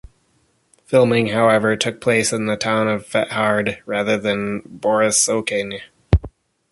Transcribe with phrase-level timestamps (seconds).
[0.85, 5.79] Filming, however, took place in the town of Fethard rather than Borrisokane.